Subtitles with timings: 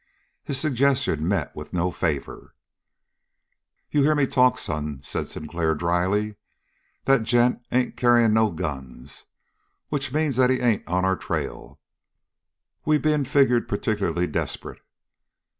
[0.43, 2.55] His suggestion met with no favor.
[3.91, 6.37] "You hear me talk, son," said Sinclair dryly.
[7.05, 9.27] "That gent ain't carrying no guns,
[9.89, 11.79] which means that he ain't on our trail,
[12.83, 14.81] we being figured particularly desperate."